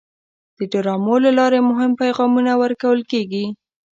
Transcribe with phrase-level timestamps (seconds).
[0.57, 3.45] د ډرامو له لارې مهم پیغامونه ورکول کېږي.